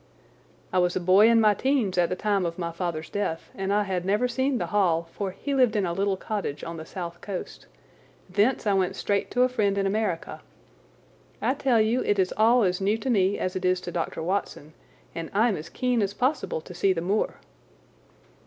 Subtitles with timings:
[0.73, 3.71] "I was a boy in my teens at the time of my father's death and
[3.71, 7.21] had never seen the Hall, for he lived in a little cottage on the South
[7.21, 7.67] Coast.
[8.27, 10.41] Thence I went straight to a friend in America.
[11.39, 14.23] I tell you it is all as new to me as it is to Dr.
[14.23, 14.73] Watson,
[15.13, 17.35] and I'm as keen as possible to see the moor."